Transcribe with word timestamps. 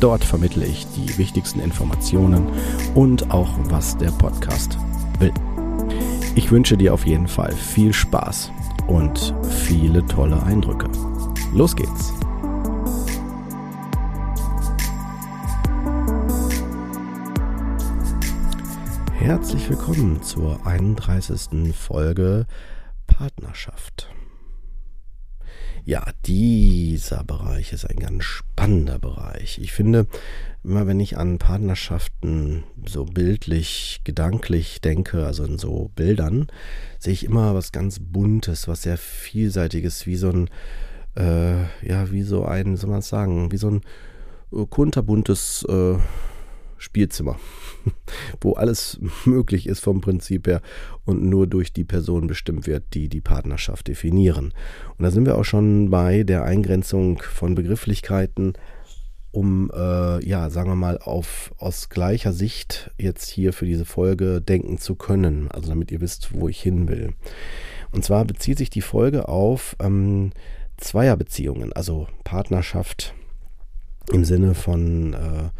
Dort 0.00 0.24
vermittle 0.24 0.66
ich 0.66 0.86
die 0.88 1.16
wichtigsten 1.18 1.60
Informationen 1.60 2.46
und 2.94 3.30
auch, 3.30 3.50
was 3.64 3.96
der 3.96 4.10
Podcast 4.10 4.78
will. 5.18 5.32
Ich 6.34 6.50
wünsche 6.50 6.76
dir 6.76 6.92
auf 6.92 7.06
jeden 7.06 7.28
Fall 7.28 7.52
viel 7.52 7.92
Spaß 7.92 8.50
und 8.88 9.34
viele 9.64 10.04
tolle 10.06 10.42
Eindrücke. 10.42 10.88
Los 11.54 11.74
geht's! 11.74 12.12
Herzlich 19.14 19.68
willkommen 19.68 20.22
zur 20.22 20.64
31. 20.66 21.74
Folge 21.74 22.46
Partnerschaft. 23.08 24.08
Ja, 25.86 26.04
dieser 26.24 27.22
Bereich 27.22 27.72
ist 27.72 27.88
ein 27.88 28.00
ganz 28.00 28.24
spannender 28.24 28.98
Bereich. 28.98 29.60
Ich 29.62 29.70
finde, 29.70 30.08
immer 30.64 30.88
wenn 30.88 30.98
ich 30.98 31.16
an 31.16 31.38
Partnerschaften 31.38 32.64
so 32.84 33.04
bildlich, 33.04 34.00
gedanklich 34.02 34.80
denke, 34.80 35.24
also 35.24 35.44
in 35.44 35.58
so 35.58 35.92
Bildern, 35.94 36.48
sehe 36.98 37.12
ich 37.12 37.22
immer 37.22 37.54
was 37.54 37.70
ganz 37.70 38.00
Buntes, 38.00 38.66
was 38.66 38.82
sehr 38.82 38.98
Vielseitiges, 38.98 40.08
wie 40.08 40.16
so 40.16 40.30
ein, 40.30 40.50
äh, 41.16 41.62
ja, 41.86 42.10
wie 42.10 42.22
so 42.22 42.44
ein, 42.44 42.76
soll 42.76 42.90
man 42.90 43.02
sagen, 43.02 43.52
wie 43.52 43.56
so 43.56 43.70
ein 43.70 43.82
äh, 44.52 44.66
kunterbuntes 44.68 45.64
äh, 45.68 45.98
Spielzimmer, 46.78 47.38
wo 48.40 48.52
alles 48.54 48.98
möglich 49.24 49.66
ist 49.66 49.80
vom 49.80 50.00
Prinzip 50.00 50.46
her 50.46 50.60
und 51.04 51.22
nur 51.22 51.46
durch 51.46 51.72
die 51.72 51.84
Person 51.84 52.26
bestimmt 52.26 52.66
wird, 52.66 52.94
die 52.94 53.08
die 53.08 53.20
Partnerschaft 53.20 53.88
definieren. 53.88 54.52
Und 54.98 55.02
da 55.02 55.10
sind 55.10 55.26
wir 55.26 55.38
auch 55.38 55.44
schon 55.44 55.90
bei 55.90 56.22
der 56.22 56.44
Eingrenzung 56.44 57.22
von 57.22 57.54
Begrifflichkeiten, 57.54 58.54
um, 59.32 59.70
äh, 59.74 60.24
ja, 60.26 60.48
sagen 60.48 60.70
wir 60.70 60.76
mal, 60.76 60.98
auf, 60.98 61.52
aus 61.58 61.90
gleicher 61.90 62.32
Sicht 62.32 62.90
jetzt 62.98 63.28
hier 63.28 63.52
für 63.52 63.66
diese 63.66 63.84
Folge 63.84 64.40
denken 64.40 64.78
zu 64.78 64.94
können, 64.94 65.50
also 65.50 65.68
damit 65.68 65.90
ihr 65.90 66.00
wisst, 66.00 66.32
wo 66.32 66.48
ich 66.48 66.60
hin 66.60 66.88
will. 66.88 67.12
Und 67.92 68.04
zwar 68.04 68.24
bezieht 68.24 68.58
sich 68.58 68.70
die 68.70 68.80
Folge 68.80 69.28
auf 69.28 69.76
ähm, 69.78 70.32
Zweierbeziehungen, 70.78 71.72
also 71.72 72.08
Partnerschaft 72.24 73.14
im 74.12 74.24
Sinne 74.24 74.54
von 74.54 75.14
äh, 75.14 75.50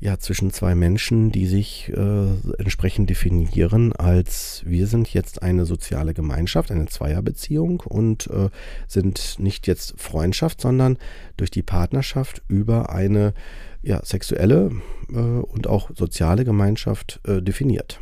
ja, 0.00 0.18
zwischen 0.18 0.50
zwei 0.50 0.74
Menschen, 0.74 1.30
die 1.32 1.46
sich 1.46 1.90
äh, 1.94 2.26
entsprechend 2.58 3.08
definieren 3.08 3.92
als 3.92 4.62
wir 4.66 4.86
sind 4.86 5.12
jetzt 5.12 5.42
eine 5.42 5.64
soziale 5.66 6.14
Gemeinschaft, 6.14 6.70
eine 6.70 6.86
Zweierbeziehung 6.86 7.80
und 7.80 8.26
äh, 8.26 8.50
sind 8.86 9.36
nicht 9.38 9.66
jetzt 9.66 9.94
Freundschaft, 9.96 10.60
sondern 10.60 10.98
durch 11.36 11.50
die 11.50 11.62
Partnerschaft 11.62 12.42
über 12.48 12.90
eine 12.90 13.34
ja, 13.82 14.04
sexuelle 14.04 14.72
äh, 15.10 15.14
und 15.14 15.66
auch 15.66 15.90
soziale 15.94 16.44
Gemeinschaft 16.44 17.20
äh, 17.26 17.40
definiert 17.40 18.00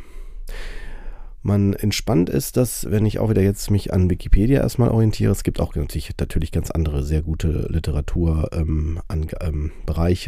man 1.43 1.73
entspannt 1.73 2.29
ist, 2.29 2.55
dass, 2.55 2.89
wenn 2.89 3.05
ich 3.05 3.19
auch 3.19 3.29
wieder 3.29 3.41
jetzt 3.41 3.69
mich 3.69 3.93
an 3.93 4.09
Wikipedia 4.09 4.61
erstmal 4.61 4.89
orientiere, 4.89 5.31
es 5.33 5.43
gibt 5.43 5.59
auch 5.59 5.75
natürlich, 5.75 6.11
natürlich 6.17 6.53
ganz 6.53 6.71
andere 6.71 7.03
sehr 7.03 7.21
gute 7.21 7.67
Literatur 7.69 8.49
ähm, 8.53 9.01
ähm, 9.41 9.71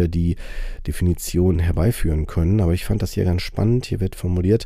die 0.10 0.36
Definitionen 0.86 1.60
herbeiführen 1.60 2.28
können. 2.28 2.60
Aber 2.60 2.74
ich 2.74 2.84
fand 2.84 3.02
das 3.02 3.14
hier 3.14 3.24
ganz 3.24 3.44
spannend. 3.44 3.86
Hier 3.86 4.02
wird 4.02 4.16
formuliert, 4.16 4.66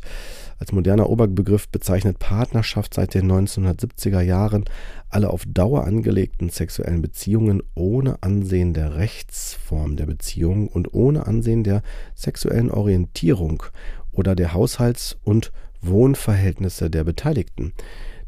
als 0.58 0.72
moderner 0.72 1.08
Oberbegriff 1.08 1.68
bezeichnet 1.68 2.18
Partnerschaft 2.18 2.94
seit 2.94 3.14
den 3.14 3.30
1970er 3.30 4.20
Jahren 4.20 4.64
alle 5.08 5.30
auf 5.30 5.44
Dauer 5.46 5.84
angelegten 5.84 6.50
sexuellen 6.50 7.00
Beziehungen 7.00 7.62
ohne 7.76 8.22
Ansehen 8.24 8.74
der 8.74 8.96
Rechtsform 8.96 9.96
der 9.96 10.06
Beziehung 10.06 10.66
und 10.66 10.92
ohne 10.92 11.28
Ansehen 11.28 11.62
der 11.62 11.82
sexuellen 12.16 12.72
Orientierung 12.72 13.62
oder 14.10 14.34
der 14.34 14.52
Haushalts- 14.52 15.16
und 15.22 15.52
Wohnverhältnisse 15.82 16.90
der 16.90 17.04
Beteiligten. 17.04 17.72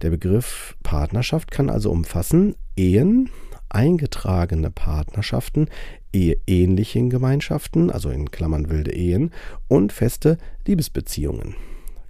Der 0.02 0.10
Begriff 0.10 0.76
Partnerschaft 0.82 1.50
kann 1.50 1.70
also 1.70 1.90
umfassen 1.90 2.56
Ehen, 2.76 3.30
eingetragene 3.68 4.70
Partnerschaften, 4.70 5.68
eheähnlichen 6.12 7.10
Gemeinschaften, 7.10 7.90
also 7.90 8.10
in 8.10 8.30
Klammern 8.30 8.68
wilde 8.68 8.92
Ehen, 8.92 9.30
und 9.68 9.92
feste 9.92 10.38
Liebesbeziehungen. 10.66 11.54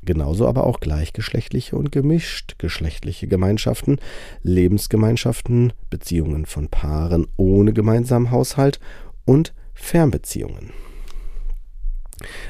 Genauso 0.04 0.48
aber 0.48 0.66
auch 0.66 0.80
gleichgeschlechtliche 0.80 1.76
und 1.76 1.92
gemischtgeschlechtliche 1.92 3.28
Gemeinschaften, 3.28 3.98
Lebensgemeinschaften, 4.42 5.72
Beziehungen 5.90 6.46
von 6.46 6.68
Paaren 6.68 7.28
ohne 7.36 7.72
gemeinsamen 7.72 8.32
Haushalt 8.32 8.80
und 9.24 9.54
Fernbeziehungen. 9.74 10.72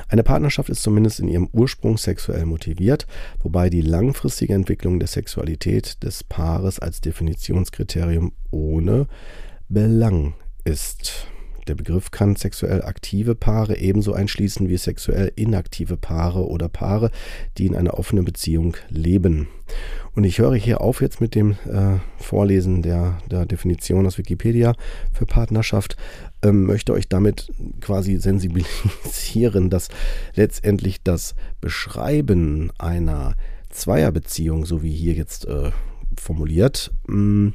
Eine 0.09 0.23
Partnerschaft 0.23 0.69
ist 0.69 0.83
zumindest 0.83 1.21
in 1.21 1.29
ihrem 1.29 1.49
Ursprung 1.53 1.99
sexuell 1.99 2.47
motiviert, 2.47 3.07
wobei 3.41 3.71
die 3.71 3.83
langfristige 3.83 4.55
Entwicklung 4.55 4.99
der 4.99 5.09
Sexualität 5.09 6.03
des 6.03 6.25
Paares 6.25 6.79
als 6.79 7.01
Definitionskriterium 7.01 8.33
ohne 8.51 9.07
Belang 9.69 10.35
ist. 10.65 11.32
Der 11.69 11.75
Begriff 11.75 12.11
kann 12.11 12.37
sexuell 12.37 12.83
aktive 12.83 13.35
Paare 13.35 13.79
ebenso 13.79 14.13
einschließen 14.13 14.69
wie 14.69 14.77
sexuell 14.77 15.33
inaktive 15.37 15.97
Paare 15.97 16.47
oder 16.47 16.69
Paare, 16.69 17.11
die 17.59 17.67
in 17.67 17.77
einer 17.77 17.99
offenen 17.99 18.25
Beziehung 18.25 18.77
leben. 18.89 19.49
Und 20.15 20.25
ich 20.25 20.39
höre 20.39 20.55
hier 20.55 20.81
auf 20.81 21.01
jetzt 21.01 21.21
mit 21.21 21.35
dem 21.35 21.53
äh, 21.53 21.99
Vorlesen 22.19 22.83
der, 22.83 23.19
der 23.31 23.47
Definition 23.47 24.07
aus 24.07 24.19
Wikipedia 24.19 24.75
für 25.13 25.25
Partnerschaft, 25.25 25.97
ähm, 26.43 26.65
möchte 26.65 26.93
euch 26.93 27.09
damit 27.09 27.53
quasi 27.81 28.17
sensibilisieren, 28.17 29.71
dass 29.71 29.89
letztendlich 30.35 31.03
das 31.03 31.35
Beschreiben 31.61 32.73
einer 32.79 33.35
Zweierbeziehung, 33.71 34.67
so 34.67 34.83
wie 34.83 34.93
hier 34.93 35.15
jetzt 35.15 35.47
äh, 35.47 35.71
formuliert, 36.17 36.93
mh, 37.07 37.17
mm, 37.17 37.55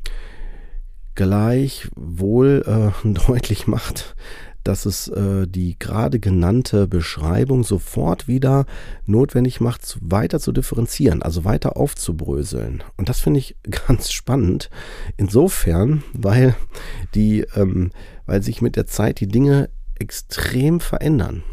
gleichwohl 1.18 2.64
äh, 3.04 3.08
deutlich 3.28 3.68
macht, 3.68 4.16
dass 4.64 4.86
es 4.86 5.10
äh, 5.10 5.48
die 5.48 5.78
gerade 5.78 6.20
genannte 6.20 6.88
Beschreibung 6.88 7.64
sofort 7.64 8.28
wieder 8.28 8.66
notwendig 9.06 9.60
macht, 9.60 9.98
weiter 10.02 10.40
zu 10.40 10.54
differenzieren, 10.54 11.22
also 11.22 11.44
weiter 11.44 11.76
aufzubröseln. 11.76 12.84
Und 12.96 13.10
das 13.10 13.20
finde 13.20 13.40
ich 13.40 13.58
ganz 13.88 14.12
spannend. 14.12 14.70
Insofern, 15.18 16.04
weil 16.14 16.56
die, 17.16 17.42
ähm, 17.56 17.92
weil 18.26 18.42
sich 18.42 18.62
mit 18.62 18.78
der 18.78 18.88
Zeit 18.88 19.20
die 19.20 19.28
Dinge 19.28 19.70
extrem 20.00 20.80
verändern. 20.80 21.44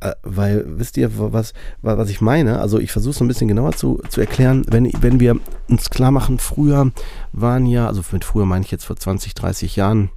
Äh, 0.00 0.14
weil, 0.22 0.64
wisst 0.66 0.96
ihr, 0.96 1.10
was, 1.14 1.52
was 1.82 2.10
ich 2.10 2.20
meine? 2.20 2.60
Also 2.60 2.78
ich 2.78 2.90
versuche 2.90 3.12
es 3.12 3.20
ein 3.20 3.28
bisschen 3.28 3.48
genauer 3.48 3.72
zu, 3.72 4.00
zu 4.08 4.20
erklären. 4.20 4.64
Wenn, 4.68 4.90
wenn 5.00 5.20
wir 5.20 5.36
uns 5.68 5.90
klar 5.90 6.10
machen, 6.10 6.38
früher 6.38 6.90
waren 7.32 7.66
ja, 7.66 7.86
also 7.86 8.02
mit 8.12 8.24
früher 8.24 8.46
meine 8.46 8.64
ich 8.64 8.70
jetzt 8.70 8.84
vor 8.84 8.96
20, 8.96 9.34
30 9.34 9.76
Jahren, 9.76 10.10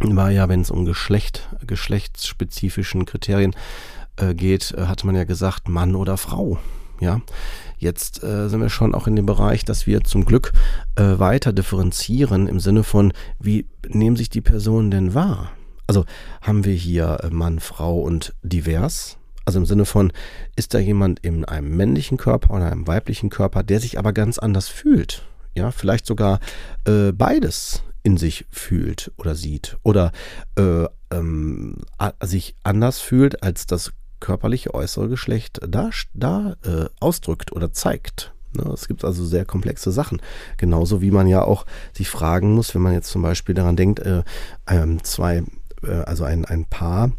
war 0.00 0.30
ja, 0.30 0.48
wenn 0.48 0.60
es 0.60 0.70
um 0.70 0.84
Geschlecht, 0.84 1.48
geschlechtsspezifischen 1.66 3.04
Kriterien 3.04 3.54
äh, 4.16 4.34
geht, 4.34 4.72
äh, 4.76 4.86
hatte 4.86 5.06
man 5.06 5.16
ja 5.16 5.24
gesagt, 5.24 5.68
Mann 5.68 5.94
oder 5.94 6.16
Frau. 6.16 6.58
Ja, 7.00 7.20
jetzt 7.76 8.22
äh, 8.22 8.48
sind 8.48 8.60
wir 8.60 8.70
schon 8.70 8.94
auch 8.94 9.06
in 9.06 9.16
dem 9.16 9.26
Bereich, 9.26 9.64
dass 9.64 9.86
wir 9.86 10.04
zum 10.04 10.24
Glück 10.24 10.52
äh, 10.94 11.18
weiter 11.18 11.52
differenzieren 11.52 12.46
im 12.46 12.60
Sinne 12.60 12.84
von, 12.84 13.12
wie 13.40 13.66
nehmen 13.88 14.16
sich 14.16 14.30
die 14.30 14.40
Personen 14.40 14.90
denn 14.90 15.12
wahr? 15.12 15.50
Also 15.86 16.04
haben 16.40 16.64
wir 16.64 16.74
hier 16.74 17.18
äh, 17.22 17.30
Mann, 17.30 17.60
Frau 17.60 18.00
und 18.00 18.34
divers. 18.42 19.18
Also 19.44 19.58
im 19.58 19.66
Sinne 19.66 19.84
von, 19.84 20.12
ist 20.56 20.72
da 20.72 20.78
jemand 20.78 21.20
in 21.20 21.44
einem 21.44 21.76
männlichen 21.76 22.16
Körper 22.16 22.54
oder 22.54 22.70
einem 22.70 22.86
weiblichen 22.86 23.28
Körper, 23.28 23.62
der 23.62 23.80
sich 23.80 23.98
aber 23.98 24.12
ganz 24.12 24.38
anders 24.38 24.68
fühlt? 24.68 25.26
Ja, 25.54 25.70
vielleicht 25.70 26.06
sogar 26.06 26.40
äh, 26.86 27.12
beides 27.12 27.82
in 28.02 28.16
sich 28.16 28.46
fühlt 28.50 29.12
oder 29.16 29.34
sieht 29.34 29.76
oder 29.82 30.12
äh, 30.56 30.86
ähm, 31.10 31.76
sich 32.22 32.54
anders 32.62 33.00
fühlt, 33.00 33.42
als 33.42 33.66
das 33.66 33.92
körperliche 34.20 34.72
äußere 34.72 35.08
Geschlecht 35.08 35.60
da, 35.66 35.90
da 36.14 36.56
äh, 36.64 36.86
ausdrückt 37.00 37.52
oder 37.52 37.72
zeigt. 37.72 38.32
Ne, 38.56 38.70
es 38.72 38.88
gibt 38.88 39.04
also 39.04 39.24
sehr 39.24 39.44
komplexe 39.44 39.90
Sachen. 39.90 40.22
Genauso 40.56 41.02
wie 41.02 41.10
man 41.10 41.26
ja 41.26 41.42
auch 41.42 41.66
sich 41.92 42.08
fragen 42.08 42.54
muss, 42.54 42.74
wenn 42.74 42.82
man 42.82 42.92
jetzt 42.92 43.10
zum 43.10 43.22
Beispiel 43.22 43.54
daran 43.54 43.76
denkt, 43.76 44.00
äh, 44.00 44.22
ähm, 44.68 45.02
zwei 45.02 45.42
also 45.88 46.24
ein, 46.24 46.44
ein 46.44 46.64
Paar 46.66 47.12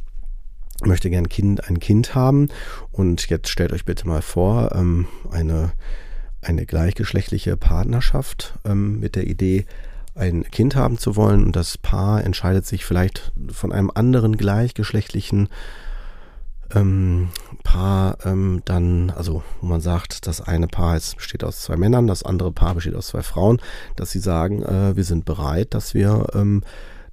möchte 0.84 1.10
gern 1.10 1.30
kind, 1.30 1.68
ein 1.68 1.80
Kind 1.80 2.16
haben. 2.16 2.50
Und 2.92 3.30
jetzt 3.30 3.50
stellt 3.50 3.72
euch 3.72 3.86
bitte 3.86 4.08
mal 4.08 4.22
vor, 4.22 4.74
ähm, 4.74 5.08
eine, 5.32 5.72
eine 6.42 6.66
gleichgeschlechtliche 6.66 7.58
Partnerschaft 7.58 8.56
ähm, 8.66 9.00
mit 9.00 9.16
der 9.16 9.28
Idee, 9.28 9.66
ein 10.16 10.44
Kind 10.44 10.76
haben 10.76 10.98
zu 10.98 11.16
wollen. 11.16 11.46
Und 11.46 11.56
das 11.56 11.78
Paar 11.78 12.24
entscheidet 12.24 12.66
sich 12.66 12.86
vielleicht 12.86 13.32
von 13.52 13.72
einem 13.72 13.92
anderen 13.94 14.38
gleichgeschlechtlichen 14.38 15.50
ähm, 16.74 17.30
Paar 17.64 18.18
ähm, 18.26 18.62
dann, 18.66 19.12
also 19.12 19.44
wo 19.62 19.68
man 19.68 19.82
sagt, 19.82 20.26
das 20.28 20.42
eine 20.42 20.68
Paar 20.68 20.98
ist, 20.98 21.18
besteht 21.18 21.44
aus 21.44 21.62
zwei 21.62 21.78
Männern, 21.78 22.08
das 22.08 22.24
andere 22.24 22.52
Paar 22.52 22.76
besteht 22.76 22.96
aus 22.96 23.08
zwei 23.08 23.22
Frauen, 23.22 23.62
dass 23.96 24.12
sie 24.12 24.20
sagen, 24.20 24.64
äh, 24.64 24.96
wir 24.96 25.04
sind 25.04 25.26
bereit, 25.26 25.74
dass 25.74 25.94
wir, 25.94 26.28
ähm, 26.34 26.64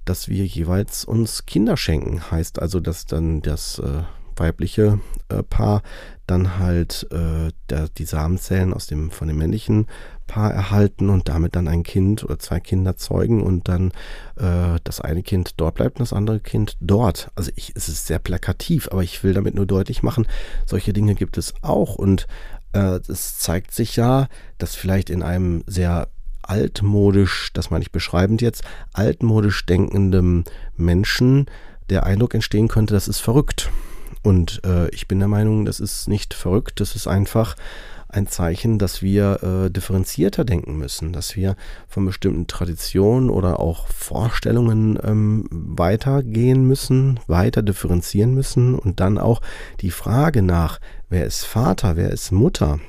dass 0.05 0.27
wir 0.27 0.45
jeweils 0.45 1.05
uns 1.05 1.45
Kinder 1.45 1.77
schenken. 1.77 2.31
Heißt 2.31 2.61
also, 2.61 2.79
dass 2.79 3.05
dann 3.05 3.41
das 3.41 3.79
äh, 3.79 4.03
weibliche 4.35 4.99
äh, 5.29 5.43
Paar 5.43 5.81
dann 6.25 6.57
halt 6.57 7.07
äh, 7.11 7.51
der, 7.69 7.89
die 7.89 8.05
Samenzellen 8.05 8.73
aus 8.73 8.87
dem 8.87 9.11
von 9.11 9.27
dem 9.27 9.37
männlichen 9.37 9.87
Paar 10.25 10.53
erhalten 10.53 11.09
und 11.09 11.27
damit 11.27 11.55
dann 11.55 11.67
ein 11.67 11.83
Kind 11.83 12.23
oder 12.23 12.39
zwei 12.39 12.59
Kinder 12.59 12.95
zeugen 12.95 13.43
und 13.43 13.67
dann 13.67 13.91
äh, 14.37 14.79
das 14.83 15.01
eine 15.01 15.21
Kind 15.21 15.59
dort 15.59 15.75
bleibt 15.75 15.97
und 15.97 16.01
das 16.01 16.13
andere 16.13 16.39
Kind 16.39 16.77
dort. 16.79 17.29
Also 17.35 17.51
ich, 17.55 17.73
es 17.75 17.89
ist 17.89 18.07
sehr 18.07 18.19
plakativ, 18.19 18.87
aber 18.91 19.03
ich 19.03 19.23
will 19.23 19.33
damit 19.33 19.53
nur 19.53 19.65
deutlich 19.65 20.01
machen, 20.01 20.25
solche 20.65 20.93
Dinge 20.93 21.15
gibt 21.15 21.37
es 21.37 21.53
auch 21.61 21.95
und 21.95 22.27
äh, 22.71 22.99
es 23.07 23.37
zeigt 23.39 23.73
sich 23.73 23.97
ja, 23.97 24.27
dass 24.57 24.75
vielleicht 24.75 25.09
in 25.09 25.23
einem 25.23 25.63
sehr 25.67 26.07
altmodisch, 26.43 27.51
das 27.53 27.69
meine 27.71 27.83
ich 27.83 27.91
beschreibend 27.91 28.41
jetzt, 28.41 28.63
altmodisch 28.93 29.65
denkendem 29.65 30.43
Menschen 30.77 31.47
der 31.89 32.05
Eindruck 32.05 32.33
entstehen 32.33 32.67
könnte, 32.67 32.93
das 32.93 33.07
ist 33.07 33.19
verrückt. 33.19 33.71
Und 34.21 34.61
äh, 34.65 34.89
ich 34.89 35.07
bin 35.07 35.19
der 35.19 35.27
Meinung, 35.27 35.65
das 35.65 35.79
ist 35.79 36.07
nicht 36.07 36.33
verrückt, 36.33 36.79
das 36.79 36.95
ist 36.95 37.07
einfach 37.07 37.55
ein 38.13 38.27
Zeichen, 38.27 38.77
dass 38.77 39.01
wir 39.01 39.43
äh, 39.43 39.71
differenzierter 39.71 40.45
denken 40.45 40.77
müssen, 40.77 41.13
dass 41.13 41.35
wir 41.35 41.55
von 41.87 42.05
bestimmten 42.05 42.47
Traditionen 42.47 43.29
oder 43.29 43.59
auch 43.59 43.87
Vorstellungen 43.87 44.99
ähm, 45.03 45.47
weitergehen 45.49 46.65
müssen, 46.65 47.19
weiter 47.27 47.63
differenzieren 47.63 48.33
müssen 48.33 48.75
und 48.75 48.99
dann 48.99 49.17
auch 49.17 49.41
die 49.81 49.91
Frage 49.91 50.41
nach, 50.41 50.79
wer 51.09 51.25
ist 51.25 51.43
Vater, 51.43 51.95
wer 51.95 52.11
ist 52.11 52.31
Mutter, 52.31 52.79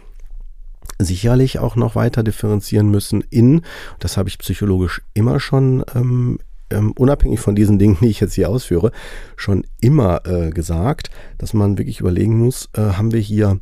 sicherlich 0.99 1.58
auch 1.58 1.76
noch 1.76 1.94
weiter 1.94 2.23
differenzieren 2.23 2.91
müssen 2.91 3.23
in, 3.31 3.62
das 3.99 4.17
habe 4.17 4.29
ich 4.29 4.38
psychologisch 4.38 5.02
immer 5.14 5.41
schon 5.41 5.85
ähm, 5.94 6.38
ähm, 6.70 6.93
unabhängig 6.93 7.41
von 7.41 7.55
diesen 7.55 7.79
Dingen, 7.79 7.99
die 8.00 8.08
ich 8.08 8.20
jetzt 8.20 8.35
hier 8.35 8.50
ausführe, 8.50 8.93
schon 9.37 9.67
immer 9.81 10.26
äh, 10.26 10.50
gesagt, 10.50 11.11
dass 11.38 11.55
man 11.55 11.79
wirklich 11.79 12.00
überlegen 12.00 12.38
muss, 12.38 12.69
äh, 12.75 12.81
haben 12.81 13.12
wir 13.12 13.20
hier 13.20 13.61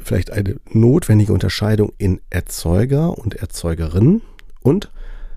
vielleicht 0.00 0.30
eine 0.30 0.56
notwendige 0.70 1.32
Unterscheidung 1.32 1.92
in 1.98 2.20
Erzeuger 2.30 3.18
und 3.18 3.36
Erzeugerin 3.36 4.20
und 4.60 4.90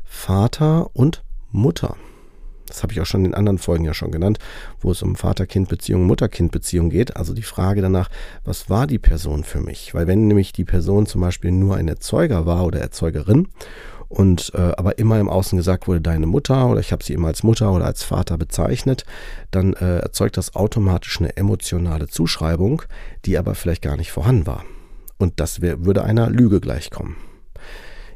Vater 0.03 0.95
und 0.95 1.23
Mutter. 1.51 1.95
Das 2.67 2.83
habe 2.83 2.93
ich 2.93 3.01
auch 3.01 3.05
schon 3.05 3.25
in 3.25 3.33
anderen 3.33 3.57
Folgen 3.57 3.85
ja 3.85 3.93
schon 3.93 4.11
genannt, 4.11 4.39
wo 4.79 4.91
es 4.91 5.01
um 5.01 5.15
Vater-Kind-Beziehung, 5.15 6.05
Mutter-Kind-Beziehung 6.05 6.89
geht. 6.89 7.15
Also 7.17 7.33
die 7.33 7.43
Frage 7.43 7.81
danach, 7.81 8.09
was 8.43 8.69
war 8.69 8.87
die 8.87 8.99
Person 8.99 9.43
für 9.43 9.61
mich? 9.61 9.93
Weil 9.93 10.07
wenn 10.07 10.27
nämlich 10.27 10.53
die 10.53 10.65
Person 10.65 11.05
zum 11.05 11.21
Beispiel 11.21 11.51
nur 11.51 11.75
ein 11.75 11.87
Erzeuger 11.87 12.45
war 12.45 12.65
oder 12.65 12.79
Erzeugerin 12.79 13.47
und 14.09 14.51
äh, 14.53 14.71
aber 14.77 14.99
immer 14.99 15.19
im 15.19 15.29
Außen 15.29 15.57
gesagt 15.57 15.87
wurde, 15.87 16.01
deine 16.01 16.27
Mutter 16.27 16.67
oder 16.67 16.79
ich 16.79 16.91
habe 16.91 17.03
sie 17.03 17.13
immer 17.13 17.27
als 17.27 17.43
Mutter 17.43 17.71
oder 17.73 17.85
als 17.85 18.03
Vater 18.03 18.37
bezeichnet, 18.37 19.05
dann 19.51 19.73
äh, 19.73 19.99
erzeugt 19.99 20.37
das 20.37 20.55
automatisch 20.55 21.19
eine 21.19 21.35
emotionale 21.35 22.07
Zuschreibung, 22.07 22.83
die 23.25 23.37
aber 23.37 23.55
vielleicht 23.55 23.81
gar 23.81 23.97
nicht 23.97 24.11
vorhanden 24.11 24.47
war. 24.47 24.63
Und 25.17 25.39
das 25.39 25.61
wär, 25.61 25.85
würde 25.85 26.03
einer 26.03 26.29
Lüge 26.29 26.61
gleichkommen. 26.61 27.15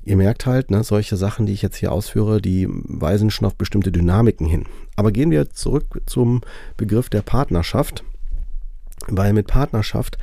Ihr 0.03 0.17
merkt 0.17 0.45
halt, 0.45 0.71
ne, 0.71 0.83
solche 0.83 1.15
Sachen, 1.15 1.45
die 1.45 1.53
ich 1.53 1.61
jetzt 1.61 1.77
hier 1.77 1.91
ausführe, 1.91 2.41
die 2.41 2.67
weisen 2.69 3.29
schon 3.29 3.45
auf 3.45 3.55
bestimmte 3.55 3.91
Dynamiken 3.91 4.47
hin. 4.47 4.65
Aber 4.95 5.11
gehen 5.11 5.31
wir 5.31 5.49
zurück 5.51 6.01
zum 6.05 6.41
Begriff 6.75 7.09
der 7.09 7.21
Partnerschaft, 7.21 8.03
weil 9.07 9.33
mit 9.33 9.47
Partnerschaft 9.47 10.17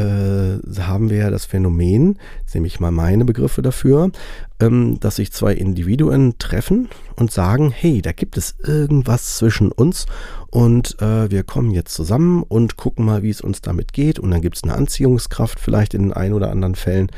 haben 0.00 1.10
wir 1.10 1.18
ja 1.18 1.30
das 1.30 1.44
Phänomen, 1.44 2.18
jetzt 2.40 2.54
nehme 2.54 2.66
ich 2.66 2.80
mal 2.80 2.90
meine 2.90 3.24
Begriffe 3.24 3.62
dafür, 3.62 4.10
ähm, 4.60 4.98
dass 5.00 5.16
sich 5.16 5.32
zwei 5.32 5.52
Individuen 5.52 6.38
treffen 6.38 6.88
und 7.16 7.30
sagen, 7.30 7.70
hey, 7.70 8.00
da 8.00 8.12
gibt 8.12 8.36
es 8.36 8.54
irgendwas 8.64 9.36
zwischen 9.36 9.70
uns 9.70 10.06
und 10.50 11.00
äh, 11.02 11.30
wir 11.30 11.42
kommen 11.42 11.70
jetzt 11.70 11.94
zusammen 11.94 12.42
und 12.42 12.76
gucken 12.76 13.04
mal, 13.04 13.22
wie 13.22 13.30
es 13.30 13.40
uns 13.40 13.60
damit 13.60 13.92
geht 13.92 14.18
und 14.18 14.30
dann 14.30 14.40
gibt 14.40 14.56
es 14.56 14.64
eine 14.64 14.74
Anziehungskraft 14.74 15.60
vielleicht 15.60 15.94
in 15.94 16.02
den 16.02 16.12
ein 16.12 16.32
oder 16.32 16.50
anderen 16.50 16.74
Fällen, 16.74 17.08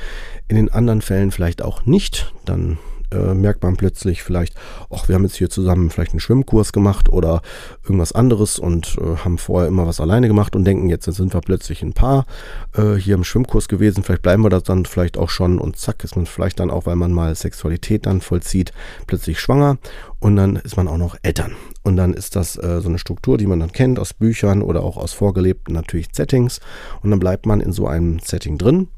in 0.48 0.56
den 0.56 0.70
anderen 0.70 1.02
Fällen 1.02 1.30
vielleicht 1.30 1.62
auch 1.62 1.86
nicht, 1.86 2.32
dann 2.44 2.78
äh, 3.10 3.34
merkt 3.34 3.62
man 3.62 3.76
plötzlich 3.76 4.22
vielleicht, 4.22 4.54
ach, 4.90 5.08
wir 5.08 5.14
haben 5.14 5.24
jetzt 5.24 5.36
hier 5.36 5.50
zusammen 5.50 5.90
vielleicht 5.90 6.12
einen 6.12 6.20
Schwimmkurs 6.20 6.72
gemacht 6.72 7.08
oder 7.08 7.42
irgendwas 7.82 8.12
anderes 8.12 8.58
und 8.58 8.96
äh, 9.00 9.16
haben 9.24 9.38
vorher 9.38 9.68
immer 9.68 9.86
was 9.86 10.00
alleine 10.00 10.28
gemacht 10.28 10.56
und 10.56 10.64
denken, 10.64 10.88
jetzt 10.88 11.04
sind 11.04 11.34
wir 11.34 11.40
plötzlich 11.40 11.82
ein 11.82 11.92
Paar 11.92 12.26
äh, 12.74 12.94
hier 12.94 13.14
im 13.14 13.24
Schwimmkurs 13.24 13.68
gewesen, 13.68 14.02
vielleicht 14.04 14.22
bleiben 14.22 14.42
wir 14.42 14.50
das 14.50 14.64
dann 14.64 14.84
vielleicht 14.84 15.16
auch 15.18 15.30
schon 15.30 15.58
und 15.58 15.76
zack 15.76 16.04
ist 16.04 16.16
man 16.16 16.26
vielleicht 16.26 16.60
dann 16.60 16.70
auch, 16.70 16.86
weil 16.86 16.96
man 16.96 17.12
mal 17.12 17.34
Sexualität 17.34 18.06
dann 18.06 18.20
vollzieht, 18.20 18.72
plötzlich 19.06 19.40
schwanger 19.40 19.78
und 20.20 20.36
dann 20.36 20.56
ist 20.56 20.76
man 20.76 20.88
auch 20.88 20.98
noch 20.98 21.16
Eltern. 21.22 21.52
Und 21.82 21.96
dann 21.96 22.14
ist 22.14 22.34
das 22.34 22.56
äh, 22.56 22.80
so 22.80 22.88
eine 22.88 22.98
Struktur, 22.98 23.36
die 23.36 23.46
man 23.46 23.60
dann 23.60 23.72
kennt 23.72 23.98
aus 23.98 24.14
Büchern 24.14 24.62
oder 24.62 24.82
auch 24.82 24.96
aus 24.96 25.12
vorgelebten 25.12 25.74
natürlich 25.74 26.08
Settings. 26.12 26.60
Und 27.02 27.10
dann 27.10 27.20
bleibt 27.20 27.44
man 27.44 27.60
in 27.60 27.72
so 27.72 27.86
einem 27.86 28.20
Setting 28.20 28.56
drin 28.56 28.88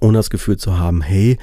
ohne 0.00 0.18
das 0.18 0.30
Gefühl 0.30 0.56
zu 0.56 0.78
haben, 0.78 1.00
hey, 1.02 1.38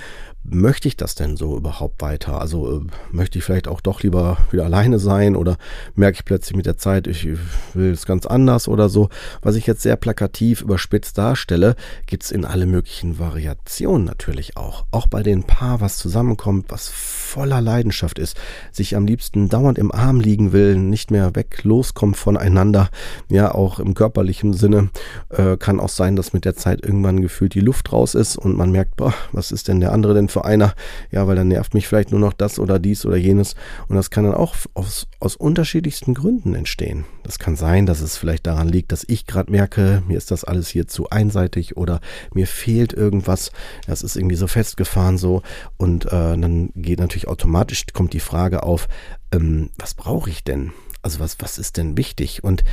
möchte 0.49 0.87
ich 0.87 0.97
das 0.97 1.15
denn 1.15 1.37
so 1.37 1.57
überhaupt 1.57 2.01
weiter? 2.01 2.39
Also 2.39 2.77
äh, 2.77 2.81
möchte 3.11 3.37
ich 3.37 3.45
vielleicht 3.45 3.67
auch 3.67 3.81
doch 3.81 4.03
lieber 4.03 4.37
wieder 4.51 4.65
alleine 4.65 4.99
sein 4.99 5.35
oder 5.35 5.57
merke 5.95 6.17
ich 6.17 6.25
plötzlich 6.25 6.55
mit 6.55 6.65
der 6.65 6.77
Zeit, 6.77 7.07
ich 7.07 7.27
will 7.73 7.91
es 7.91 8.05
ganz 8.05 8.25
anders 8.25 8.67
oder 8.67 8.89
so. 8.89 9.09
Was 9.41 9.55
ich 9.55 9.65
jetzt 9.65 9.81
sehr 9.81 9.95
plakativ 9.95 10.61
überspitzt 10.61 11.17
darstelle, 11.17 11.75
gibt's 12.05 12.31
in 12.31 12.45
alle 12.45 12.65
möglichen 12.65 13.19
Variationen 13.19 14.05
natürlich 14.05 14.57
auch. 14.57 14.85
Auch 14.91 15.07
bei 15.07 15.23
den 15.23 15.43
Paar, 15.43 15.81
was 15.81 15.97
zusammenkommt, 15.97 16.65
was 16.69 16.89
voller 16.89 17.61
Leidenschaft 17.61 18.19
ist, 18.19 18.37
sich 18.71 18.95
am 18.95 19.05
liebsten 19.05 19.49
dauernd 19.49 19.77
im 19.77 19.91
Arm 19.91 20.19
liegen 20.19 20.51
will, 20.51 20.77
nicht 20.77 21.11
mehr 21.11 21.35
weg, 21.35 21.63
loskommt 21.63 22.17
voneinander, 22.17 22.89
ja, 23.29 23.53
auch 23.53 23.79
im 23.79 23.93
körperlichen 23.93 24.53
Sinne, 24.53 24.89
äh, 25.29 25.57
kann 25.57 25.79
auch 25.79 25.89
sein, 25.89 26.15
dass 26.15 26.33
mit 26.33 26.45
der 26.45 26.55
Zeit 26.55 26.85
irgendwann 26.85 27.21
gefühlt 27.21 27.53
die 27.53 27.59
Luft 27.59 27.91
raus 27.91 28.15
ist 28.15 28.37
und 28.37 28.55
man 28.55 28.71
merkt, 28.71 28.95
boah, 28.95 29.13
was 29.31 29.51
ist 29.51 29.67
denn 29.67 29.79
der 29.79 29.91
andere 29.91 30.13
denn 30.13 30.29
für 30.35 30.43
einer? 30.43 30.75
Ja, 31.11 31.27
weil 31.27 31.37
dann 31.37 31.47
nervt 31.47 31.73
mich 31.73 31.87
vielleicht 31.87 32.11
nur 32.11 32.19
noch 32.19 32.33
das 32.33 32.59
oder 32.59 32.77
dies 32.77 33.05
oder 33.05 33.15
jenes 33.15 33.55
und 33.87 33.95
das 33.95 34.09
kann 34.09 34.25
dann 34.25 34.33
auch 34.33 34.53
aus, 34.73 35.07
aus 35.21 35.37
unterschiedlichsten 35.37 36.13
Gründen 36.13 36.55
entstehen. 36.55 37.05
Das 37.23 37.39
kann 37.39 37.55
sein, 37.55 37.85
dass 37.85 38.01
es 38.01 38.17
vielleicht 38.17 38.45
daran 38.45 38.67
liegt, 38.67 38.91
dass 38.91 39.05
ich 39.07 39.25
gerade 39.25 39.49
merke, 39.49 40.03
mir 40.07 40.17
ist 40.17 40.31
das 40.31 40.43
alles 40.43 40.67
hier 40.67 40.87
zu 40.87 41.09
einseitig 41.09 41.77
oder 41.77 42.01
mir 42.33 42.47
fehlt 42.47 42.91
irgendwas, 42.91 43.53
das 43.87 44.01
ist 44.01 44.17
irgendwie 44.17 44.35
so 44.35 44.47
festgefahren 44.47 45.17
so 45.17 45.41
und 45.77 46.05
äh, 46.07 46.09
dann 46.09 46.71
geht 46.75 46.99
natürlich 46.99 47.29
automatisch 47.29 47.85
kommt 47.93 48.11
die 48.11 48.19
Frage 48.19 48.63
auf, 48.63 48.89
ähm, 49.31 49.69
was 49.77 49.93
brauche 49.93 50.29
ich 50.29 50.43
denn? 50.43 50.73
Also 51.01 51.19
was, 51.19 51.37
was 51.39 51.57
ist 51.57 51.77
denn 51.77 51.97
wichtig? 51.97 52.43
Und 52.43 52.65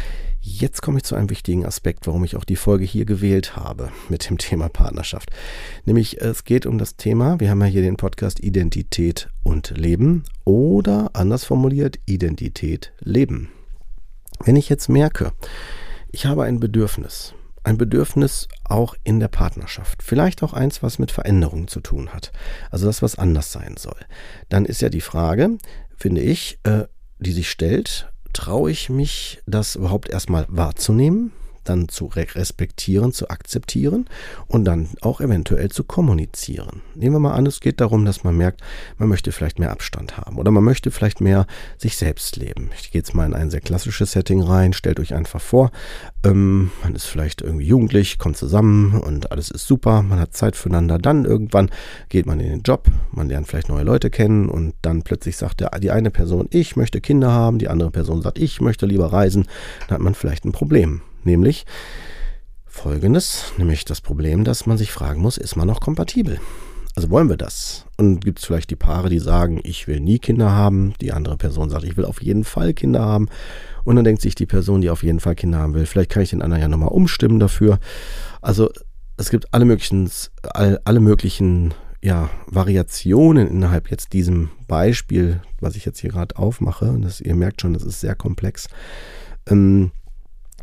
jetzt 0.43 0.83
komme 0.83 0.99
ich 0.99 1.05
zu 1.05 1.15
einem 1.15 1.31
wichtigen 1.31 1.65
Aspekt, 1.65 2.07
warum 2.07 2.25
ich 2.25 2.37
auch 2.37 2.45
die 2.45 2.57
Folge 2.57 2.85
hier 2.85 3.05
gewählt 3.05 3.57
habe 3.57 3.91
mit 4.09 4.29
dem 4.29 4.39
Thema 4.39 4.69
Partnerschaft. 4.69 5.31
Nämlich 5.85 6.21
es 6.21 6.45
geht 6.45 6.67
um 6.67 6.79
das 6.79 6.97
Thema, 6.97 7.41
wir 7.41 7.49
haben 7.49 7.61
ja 7.61 7.67
hier 7.67 7.83
den 7.83 7.97
Podcast 7.97 8.41
Identität 8.41 9.29
und 9.45 9.71
Leben 9.77 10.25
oder 10.45 11.11
anders 11.15 11.45
formuliert 11.45 11.99
Identität 12.07 12.93
Leben. 12.99 13.51
Wenn 14.45 14.57
ich 14.57 14.69
jetzt 14.69 14.89
merke, 14.89 15.33
ich 16.11 16.27
habe 16.27 16.43
ein 16.43 16.59
Bedürfnis, 16.59 17.35
ein 17.63 17.79
Bedürfnis 17.79 18.49
auch 18.65 18.97
in 19.05 19.21
der 19.21 19.29
Partnerschaft. 19.29 20.03
Vielleicht 20.03 20.43
auch 20.43 20.53
eins, 20.53 20.83
was 20.83 20.99
mit 20.99 21.13
Veränderungen 21.13 21.69
zu 21.69 21.81
tun 21.81 22.13
hat. 22.13 22.33
Also 22.71 22.87
das, 22.87 23.03
was 23.03 23.17
anders 23.17 23.53
sein 23.53 23.77
soll. 23.77 23.99
Dann 24.49 24.65
ist 24.65 24.83
ja 24.83 24.89
die 24.89 25.01
Frage, 25.01 25.59
finde 25.97 26.23
ich, 26.23 26.59
äh, 26.65 26.85
die 27.21 27.33
sich 27.33 27.49
stellt, 27.51 28.12
traue 28.33 28.71
ich 28.71 28.89
mich, 28.89 29.41
das 29.47 29.77
überhaupt 29.77 30.09
erstmal 30.09 30.47
wahrzunehmen? 30.49 31.33
Dann 31.65 31.89
zu 31.89 32.07
respektieren, 32.07 33.13
zu 33.13 33.29
akzeptieren 33.31 34.07
und 34.47 34.65
dann 34.65 34.89
auch 35.01 35.21
eventuell 35.21 35.71
zu 35.71 35.85
kommunizieren. 35.85 36.83
Nehmen 36.95 37.17
wir 37.17 37.21
mal 37.21 37.35
an, 37.35 37.47
es 37.47 37.61
geht 37.61 37.81
darum, 37.81 38.05
dass 38.05 38.25
man 38.25 38.37
merkt, 38.37 38.61
man 38.99 39.09
möchte 39.09 39.33
vielleicht 39.33 39.59
mehr 39.59 39.71
Abstand 39.71 40.17
haben 40.17 40.39
oder 40.39 40.51
man 40.51 40.65
möchte 40.65 40.91
vielleicht 40.91 41.21
mehr 41.21 41.47
sich 41.79 41.97
selbst 41.97 42.37
leben. 42.37 42.71
Ich 42.81 42.91
gehe 42.91 43.01
jetzt 43.01 43.15
mal 43.15 43.27
in 43.27 43.35
ein 43.35 43.51
sehr 43.51 43.61
klassisches 43.61 44.13
Setting 44.13 44.43
rein. 44.43 44.73
Stellt 44.73 45.01
euch 45.01 45.15
einfach 45.15 45.41
vor, 45.41 45.71
ähm, 46.25 46.71
man 46.83 46.95
ist 46.95 47.07
vielleicht 47.07 47.43
irgendwie 47.43 47.67
jugendlich, 47.67 48.19
kommt 48.19 48.37
zusammen 48.37 49.01
und 49.01 49.31
alles 49.33 49.51
ist 49.51 49.67
super, 49.67 50.03
man 50.03 50.19
hat 50.19 50.35
Zeit 50.35 50.57
füreinander. 50.57 50.99
Dann 50.99 51.25
irgendwann 51.25 51.71
geht 52.09 52.27
man 52.27 52.41
in 52.41 52.51
den 52.51 52.63
Job, 52.63 52.89
man 53.11 53.29
lernt 53.29 53.49
vielleicht 53.49 53.69
neue 53.69 53.85
Leute 53.85 54.11
kennen 54.11 54.49
und 54.49 54.75
dann 54.83 55.03
plötzlich 55.03 55.37
sagt 55.37 55.61
der, 55.61 55.71
die 55.79 55.91
eine 55.91 56.11
Person, 56.11 56.49
ich 56.51 56.77
möchte 56.77 57.01
Kinder 57.01 57.31
haben, 57.31 57.59
die 57.59 57.69
andere 57.69 57.91
Person 57.91 58.23
sagt, 58.23 58.39
ich 58.39 58.61
möchte 58.61 58.87
lieber 58.87 59.13
reisen. 59.13 59.47
Dann 59.89 59.97
hat 59.97 60.03
man 60.03 60.15
vielleicht 60.15 60.45
ein 60.45 60.53
Problem. 60.53 61.03
Nämlich 61.25 61.65
folgendes, 62.67 63.53
nämlich 63.59 63.85
das 63.85 64.01
Problem, 64.01 64.45
dass 64.45 64.67
man 64.67 64.79
sich 64.79 64.93
fragen 64.93 65.21
muss, 65.21 65.37
ist 65.37 65.57
man 65.57 65.67
noch 65.67 65.81
kompatibel? 65.81 66.41
Also 66.95 67.09
wollen 67.09 67.29
wir 67.29 67.39
das? 67.39 67.87
Und 67.97 68.25
gibt 68.25 68.39
es 68.39 68.45
vielleicht 68.45 68.71
die 68.71 68.77
Paare, 68.77 69.09
die 69.09 69.19
sagen, 69.19 69.61
ich 69.65 69.89
will 69.89 70.01
nie 70.01 70.19
Kinder 70.19 70.51
haben, 70.51 70.93
die 71.01 71.13
andere 71.13 71.37
Person 71.37 71.71
sagt, 71.71 71.85
ich 71.85 71.97
will 71.97 72.05
auf 72.05 72.23
jeden 72.23 72.45
Fall 72.45 72.75
Kinder 72.75 73.01
haben. 73.01 73.29
Und 73.85 73.97
dann 73.97 74.05
denkt 74.05 74.21
sich 74.21 74.35
die 74.35 74.47
Person, 74.47 74.83
die 74.83 74.91
auf 74.91 75.03
jeden 75.03 75.21
Fall 75.21 75.35
Kinder 75.35 75.59
haben 75.59 75.75
will, 75.75 75.87
vielleicht 75.87 76.11
kann 76.11 76.23
ich 76.23 76.31
den 76.31 76.43
anderen 76.43 76.63
ja 76.63 76.69
nochmal 76.69 76.91
umstimmen 76.91 77.41
dafür. 77.41 77.79
Also 78.43 78.71
es 79.17 79.31
gibt 79.31 79.53
alle 79.55 79.65
möglichen, 79.65 80.11
alle 80.53 81.01
möglichen 81.01 81.73
ja, 82.03 82.29
Variationen 82.47 83.49
innerhalb 83.49 83.91
jetzt 83.91 84.13
diesem 84.13 84.51
Beispiel, 84.67 85.41
was 85.61 85.77
ich 85.77 85.85
jetzt 85.85 86.01
hier 86.01 86.11
gerade 86.11 86.37
aufmache. 86.37 86.91
Und 86.91 87.03
das, 87.03 87.21
ihr 87.21 87.35
merkt 87.35 87.61
schon, 87.61 87.73
das 87.73 87.85
ist 87.85 88.01
sehr 88.01 88.15
komplex. 88.15 88.69
Ähm, 89.47 89.93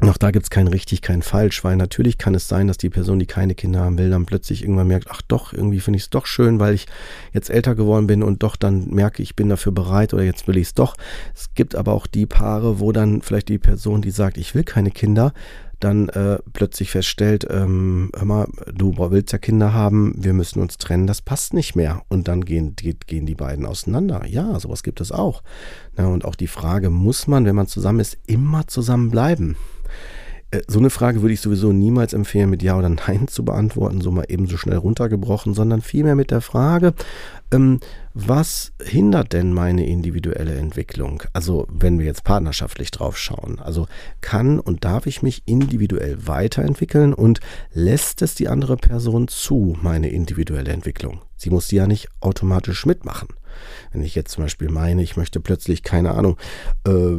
auch 0.07 0.17
da 0.17 0.31
gibt 0.31 0.43
es 0.45 0.49
kein 0.49 0.67
richtig, 0.67 1.01
kein 1.01 1.21
falsch, 1.21 1.63
weil 1.63 1.75
natürlich 1.75 2.17
kann 2.17 2.33
es 2.33 2.47
sein, 2.47 2.67
dass 2.67 2.77
die 2.77 2.89
Person, 2.89 3.19
die 3.19 3.25
keine 3.25 3.53
Kinder 3.53 3.81
haben 3.81 3.97
will, 3.97 4.09
dann 4.09 4.25
plötzlich 4.25 4.63
irgendwann 4.63 4.87
merkt, 4.87 5.07
ach 5.09 5.21
doch, 5.21 5.51
irgendwie 5.51 5.81
finde 5.81 5.97
ich 5.97 6.03
es 6.03 6.09
doch 6.09 6.25
schön, 6.25 6.59
weil 6.59 6.73
ich 6.73 6.87
jetzt 7.33 7.49
älter 7.49 7.75
geworden 7.75 8.07
bin 8.07 8.23
und 8.23 8.41
doch 8.41 8.55
dann 8.55 8.89
merke, 8.89 9.21
ich 9.21 9.35
bin 9.35 9.49
dafür 9.49 9.73
bereit 9.73 10.13
oder 10.13 10.23
jetzt 10.23 10.47
will 10.47 10.57
ich 10.57 10.67
es 10.67 10.73
doch. 10.73 10.95
Es 11.35 11.53
gibt 11.53 11.75
aber 11.75 11.91
auch 11.93 12.07
die 12.07 12.25
Paare, 12.25 12.79
wo 12.79 12.93
dann 12.93 13.21
vielleicht 13.21 13.49
die 13.49 13.57
Person, 13.57 14.01
die 14.01 14.11
sagt, 14.11 14.37
ich 14.37 14.55
will 14.55 14.63
keine 14.63 14.91
Kinder, 14.91 15.33
dann 15.79 16.09
äh, 16.09 16.39
plötzlich 16.53 16.91
feststellt, 16.91 17.47
ähm, 17.49 18.11
hör 18.15 18.25
mal, 18.25 18.47
du 18.73 18.93
willst 18.97 19.31
ja 19.31 19.37
Kinder 19.37 19.73
haben, 19.73 20.13
wir 20.17 20.33
müssen 20.33 20.61
uns 20.61 20.77
trennen, 20.77 21.07
das 21.07 21.21
passt 21.21 21.53
nicht 21.53 21.75
mehr. 21.75 22.03
Und 22.09 22.27
dann 22.27 22.43
gehen, 22.43 22.75
geht, 22.75 23.07
gehen 23.07 23.25
die 23.25 23.35
beiden 23.35 23.65
auseinander. 23.65 24.25
Ja, 24.27 24.59
sowas 24.59 24.83
gibt 24.83 24.99
es 24.99 25.11
auch. 25.11 25.41
Na, 25.95 26.07
und 26.07 26.25
auch 26.25 26.35
die 26.35 26.47
Frage, 26.47 26.89
muss 26.89 27.27
man, 27.27 27.45
wenn 27.45 27.55
man 27.55 27.67
zusammen 27.67 28.01
ist, 28.01 28.17
immer 28.27 28.67
zusammen 28.67 29.09
bleiben? 29.09 29.55
Äh, 30.51 30.61
so 30.67 30.79
eine 30.79 30.89
Frage 30.89 31.21
würde 31.21 31.33
ich 31.33 31.41
sowieso 31.41 31.71
niemals 31.71 32.13
empfehlen, 32.13 32.49
mit 32.49 32.63
Ja 32.63 32.77
oder 32.77 32.89
Nein 32.89 33.27
zu 33.27 33.45
beantworten, 33.45 34.01
so 34.01 34.11
mal 34.11 34.25
eben 34.27 34.47
so 34.47 34.57
schnell 34.57 34.77
runtergebrochen, 34.77 35.53
sondern 35.53 35.81
vielmehr 35.81 36.15
mit 36.15 36.31
der 36.31 36.41
Frage, 36.41 36.93
ähm, 37.51 37.79
was 38.13 38.73
hindert 38.81 39.33
denn 39.33 39.53
meine 39.53 39.87
individuelle 39.87 40.55
Entwicklung? 40.55 41.23
Also 41.33 41.67
wenn 41.69 41.99
wir 41.99 42.05
jetzt 42.05 42.23
partnerschaftlich 42.23 42.91
drauf 42.91 43.17
schauen, 43.17 43.59
also 43.59 43.87
kann 44.21 44.59
und 44.59 44.83
darf 44.83 45.05
ich 45.05 45.21
mich 45.21 45.43
individuell 45.45 46.27
weiterentwickeln 46.27 47.13
und 47.13 47.39
lässt 47.71 48.21
es 48.21 48.35
die 48.35 48.49
andere 48.49 48.77
Person 48.77 49.27
zu, 49.27 49.77
meine 49.81 50.09
individuelle 50.09 50.71
Entwicklung? 50.71 51.21
Sie 51.37 51.49
muss 51.49 51.67
die 51.67 51.77
ja 51.77 51.87
nicht 51.87 52.09
automatisch 52.19 52.85
mitmachen. 52.85 53.29
Wenn 53.91 54.03
ich 54.03 54.15
jetzt 54.15 54.31
zum 54.31 54.43
Beispiel 54.43 54.69
meine, 54.69 55.01
ich 55.01 55.17
möchte 55.17 55.39
plötzlich, 55.39 55.83
keine 55.83 56.11
Ahnung, 56.11 56.37
äh, 56.85 57.15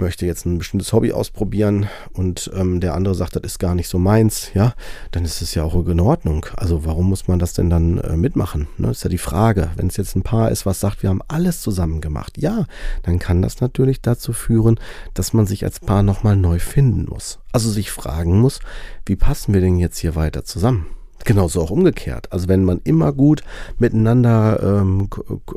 möchte 0.00 0.26
jetzt 0.26 0.46
ein 0.46 0.58
bestimmtes 0.58 0.92
Hobby 0.92 1.12
ausprobieren 1.12 1.88
und 2.12 2.50
ähm, 2.54 2.80
der 2.80 2.94
andere 2.94 3.14
sagt, 3.14 3.36
das 3.36 3.42
ist 3.44 3.58
gar 3.58 3.74
nicht 3.74 3.88
so 3.88 3.98
meins, 3.98 4.50
ja, 4.54 4.74
dann 5.10 5.24
ist 5.24 5.42
es 5.42 5.54
ja 5.54 5.64
auch 5.64 5.74
in 5.86 6.00
Ordnung. 6.00 6.46
Also 6.56 6.84
warum 6.84 7.08
muss 7.08 7.28
man 7.28 7.38
das 7.38 7.52
denn 7.52 7.70
dann 7.70 7.98
äh, 7.98 8.16
mitmachen? 8.16 8.68
Ne? 8.76 8.90
Ist 8.90 9.04
ja 9.04 9.10
die 9.10 9.18
Frage. 9.18 9.70
Wenn 9.76 9.88
es 9.88 9.96
jetzt 9.96 10.16
ein 10.16 10.22
Paar 10.22 10.50
ist, 10.50 10.66
was 10.66 10.80
sagt, 10.80 11.02
wir 11.02 11.10
haben 11.10 11.22
alles 11.28 11.62
zusammen 11.62 12.00
gemacht, 12.00 12.38
ja, 12.38 12.66
dann 13.02 13.18
kann 13.18 13.42
das 13.42 13.60
natürlich 13.60 14.00
dazu 14.00 14.32
führen, 14.32 14.78
dass 15.14 15.32
man 15.32 15.46
sich 15.46 15.64
als 15.64 15.80
Paar 15.80 16.02
nochmal 16.02 16.36
neu 16.36 16.58
finden 16.58 17.06
muss. 17.08 17.38
Also 17.52 17.70
sich 17.70 17.90
fragen 17.90 18.40
muss, 18.40 18.60
wie 19.06 19.16
passen 19.16 19.54
wir 19.54 19.60
denn 19.60 19.78
jetzt 19.78 19.98
hier 19.98 20.14
weiter 20.14 20.44
zusammen? 20.44 20.86
Genauso 21.24 21.60
auch 21.60 21.70
umgekehrt. 21.70 22.32
Also 22.32 22.48
wenn 22.48 22.64
man 22.64 22.80
immer 22.84 23.12
gut 23.12 23.42
miteinander, 23.78 24.62
ähm, 24.62 25.08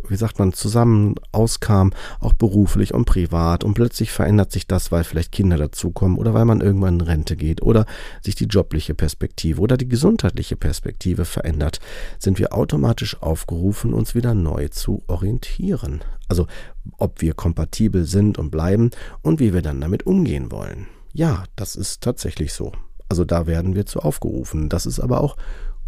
wie 0.10 0.15
sagt 0.15 0.39
man, 0.39 0.53
zusammen 0.53 1.15
auskam, 1.32 1.94
auch 2.20 2.34
beruflich 2.34 2.94
und 2.94 3.06
privat 3.06 3.63
und 3.63 3.75
plötzlich 3.75 4.12
verändert 4.12 4.51
sich 4.51 4.68
das, 4.68 4.91
weil 4.91 5.03
vielleicht 5.03 5.32
Kinder 5.32 5.58
dazukommen 5.58 6.18
oder 6.18 6.34
weil 6.34 6.46
man 6.46 6.62
irgendwann 6.62 6.96
in 6.96 7.01
Rente 7.01 7.36
geht 7.36 7.62
oder 7.62 7.86
sich 8.22 8.36
die 8.36 8.46
jobliche 8.46 8.96
Perspektive 8.96 9.62
oder 9.62 9.77
die 9.77 9.88
gesundheitliche 9.88 10.56
Perspektive 10.56 11.25
verändert, 11.25 11.80
sind 12.20 12.39
wir 12.39 12.53
automatisch 12.53 13.22
aufgerufen, 13.22 13.94
uns 13.94 14.15
wieder 14.15 14.34
neu 14.34 14.68
zu 14.70 15.03
orientieren. 15.08 16.01
Also 16.27 16.48
ob 16.98 17.22
wir 17.22 17.34
kompatibel 17.34 18.06
sind 18.06 18.38
und 18.38 18.51
bleiben 18.51 18.89
und 19.22 19.39
wie 19.39 19.53
wir 19.53 19.62
dann 19.62 19.80
damit 19.80 20.06
umgehen 20.06 20.51
wollen. 20.51 20.88
Ja, 21.13 21.44
das 21.56 21.75
ist 21.75 22.01
tatsächlich 22.01 22.53
so. 22.53 22.72
Also 23.12 23.25
da 23.25 23.46
werden 23.46 23.75
wir 23.75 23.86
zu 23.86 24.00
aufgerufen. 24.00 24.70
Das 24.70 24.86
ist 24.86 25.01
aber 25.01 25.20
auch 25.20 25.36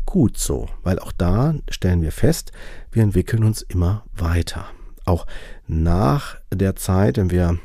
gut 0.06 0.38
so, 0.38 0.68
weil 0.84 1.00
auch 1.00 1.14
da 1.14 1.56
stellen 1.70 2.02
wir 2.02 2.12
fest, 2.12 2.52
wir 2.92 3.02
entwickeln 3.02 3.46
uns 3.46 3.62
immer 3.62 4.04
weiter. 4.14 4.66
Auch 5.06 5.26
nach 5.66 6.36
der 6.54 6.76
Zeit, 6.76 7.16
wenn 7.16 7.32
wir 7.32 7.60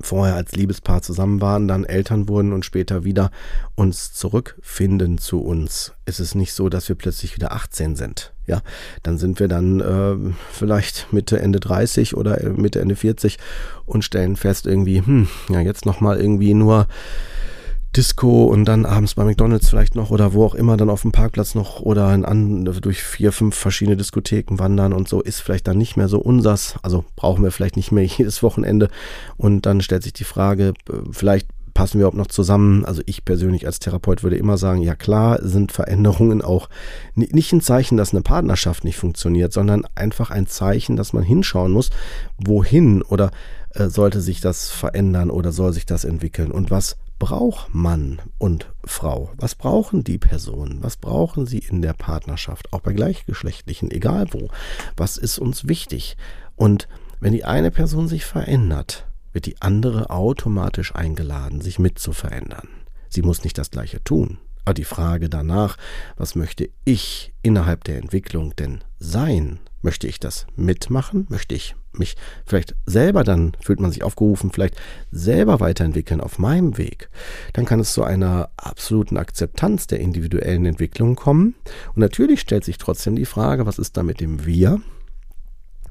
vorher 0.00 0.36
als 0.36 0.52
Liebespaar 0.52 1.02
zusammen 1.02 1.42
waren, 1.42 1.68
dann 1.68 1.84
Eltern 1.84 2.30
wurden 2.30 2.54
und 2.54 2.64
später 2.64 3.04
wieder 3.04 3.30
uns 3.74 4.14
zurückfinden 4.14 5.18
zu 5.18 5.42
uns. 5.42 5.92
ist 6.06 6.18
Es 6.18 6.34
nicht 6.34 6.54
so, 6.54 6.70
dass 6.70 6.88
wir 6.88 6.96
plötzlich 6.96 7.36
wieder 7.36 7.52
18 7.52 7.94
sind. 7.94 8.32
Ja, 8.46 8.62
dann 9.02 9.18
sind 9.18 9.38
wir 9.38 9.48
dann 9.48 9.80
äh, 9.80 10.32
vielleicht 10.50 11.12
Mitte, 11.12 11.38
Ende 11.38 11.60
30 11.60 12.16
oder 12.16 12.42
Mitte, 12.48 12.80
Ende 12.80 12.96
40 12.96 13.36
und 13.84 14.02
stellen 14.02 14.36
fest 14.36 14.66
irgendwie, 14.66 15.02
hm, 15.04 15.28
ja, 15.50 15.60
jetzt 15.60 15.84
nochmal 15.84 16.18
irgendwie 16.18 16.54
nur 16.54 16.86
Disco 17.96 18.44
und 18.44 18.64
dann 18.64 18.86
abends 18.86 19.14
bei 19.14 19.24
McDonalds 19.24 19.68
vielleicht 19.68 19.94
noch 19.94 20.10
oder 20.10 20.32
wo 20.32 20.44
auch 20.46 20.54
immer 20.54 20.78
dann 20.78 20.88
auf 20.88 21.02
dem 21.02 21.12
Parkplatz 21.12 21.54
noch 21.54 21.80
oder 21.80 22.14
in 22.14 22.24
an, 22.24 22.64
durch 22.64 23.02
vier, 23.02 23.32
fünf 23.32 23.54
verschiedene 23.54 23.98
Diskotheken 23.98 24.58
wandern 24.58 24.94
und 24.94 25.08
so 25.08 25.20
ist 25.20 25.40
vielleicht 25.40 25.68
dann 25.68 25.76
nicht 25.76 25.96
mehr 25.96 26.08
so 26.08 26.18
unsers. 26.18 26.76
Also 26.82 27.04
brauchen 27.16 27.44
wir 27.44 27.52
vielleicht 27.52 27.76
nicht 27.76 27.92
mehr 27.92 28.04
jedes 28.18 28.42
Wochenende. 28.42 28.88
Und 29.36 29.66
dann 29.66 29.82
stellt 29.82 30.04
sich 30.04 30.14
die 30.14 30.24
Frage, 30.24 30.72
äh, 30.88 30.92
vielleicht 31.10 31.48
passen 31.74 31.94
wir 31.98 32.02
überhaupt 32.02 32.16
noch 32.16 32.26
zusammen? 32.28 32.84
Also 32.84 33.02
ich 33.04 33.24
persönlich 33.24 33.66
als 33.66 33.78
Therapeut 33.78 34.22
würde 34.22 34.36
immer 34.36 34.56
sagen, 34.56 34.80
ja 34.82 34.94
klar, 34.94 35.38
sind 35.42 35.72
Veränderungen 35.72 36.42
auch 36.42 36.68
nicht 37.14 37.52
ein 37.52 37.60
Zeichen, 37.60 37.96
dass 37.96 38.12
eine 38.12 38.22
Partnerschaft 38.22 38.84
nicht 38.84 38.96
funktioniert, 38.96 39.52
sondern 39.52 39.84
einfach 39.94 40.30
ein 40.30 40.46
Zeichen, 40.46 40.96
dass 40.96 41.12
man 41.12 41.22
hinschauen 41.22 41.72
muss, 41.72 41.90
wohin 42.38 43.02
oder 43.02 43.30
äh, 43.74 43.88
sollte 43.88 44.20
sich 44.20 44.40
das 44.40 44.70
verändern 44.70 45.30
oder 45.30 45.52
soll 45.52 45.72
sich 45.72 45.86
das 45.86 46.04
entwickeln 46.04 46.50
und 46.50 46.70
was 46.70 46.96
braucht 47.22 47.72
Mann 47.72 48.20
und 48.38 48.72
Frau? 48.84 49.30
Was 49.36 49.54
brauchen 49.54 50.02
die 50.02 50.18
Personen? 50.18 50.82
Was 50.82 50.96
brauchen 50.96 51.46
sie 51.46 51.58
in 51.60 51.80
der 51.80 51.92
Partnerschaft? 51.92 52.72
Auch 52.72 52.80
bei 52.80 52.92
Gleichgeschlechtlichen, 52.92 53.92
egal 53.92 54.26
wo. 54.32 54.48
Was 54.96 55.18
ist 55.18 55.38
uns 55.38 55.68
wichtig? 55.68 56.16
Und 56.56 56.88
wenn 57.20 57.32
die 57.32 57.44
eine 57.44 57.70
Person 57.70 58.08
sich 58.08 58.24
verändert, 58.24 59.06
wird 59.32 59.46
die 59.46 59.62
andere 59.62 60.10
automatisch 60.10 60.96
eingeladen, 60.96 61.60
sich 61.60 61.78
mit 61.78 62.00
zu 62.00 62.12
verändern. 62.12 62.66
Sie 63.08 63.22
muss 63.22 63.44
nicht 63.44 63.56
das 63.56 63.70
Gleiche 63.70 64.02
tun. 64.02 64.38
Aber 64.64 64.74
die 64.74 64.82
Frage 64.82 65.28
danach, 65.28 65.76
was 66.16 66.34
möchte 66.34 66.70
ich 66.84 67.32
innerhalb 67.40 67.84
der 67.84 67.98
Entwicklung 67.98 68.56
denn 68.56 68.82
sein? 68.98 69.60
Möchte 69.80 70.08
ich 70.08 70.18
das 70.18 70.48
mitmachen? 70.56 71.26
Möchte 71.28 71.54
ich 71.54 71.76
mich 71.98 72.16
vielleicht 72.46 72.74
selber 72.86 73.24
dann, 73.24 73.52
fühlt 73.60 73.80
man 73.80 73.90
sich 73.90 74.02
aufgerufen, 74.02 74.50
vielleicht 74.52 74.76
selber 75.10 75.60
weiterentwickeln 75.60 76.20
auf 76.20 76.38
meinem 76.38 76.78
Weg? 76.78 77.08
Dann 77.52 77.64
kann 77.64 77.80
es 77.80 77.92
zu 77.92 78.04
einer 78.04 78.50
absoluten 78.56 79.16
Akzeptanz 79.16 79.86
der 79.86 80.00
individuellen 80.00 80.66
Entwicklung 80.66 81.16
kommen. 81.16 81.54
Und 81.94 81.98
natürlich 81.98 82.40
stellt 82.40 82.64
sich 82.64 82.78
trotzdem 82.78 83.16
die 83.16 83.26
Frage, 83.26 83.66
was 83.66 83.78
ist 83.78 83.96
da 83.96 84.02
mit 84.02 84.20
dem 84.20 84.46
Wir? 84.46 84.80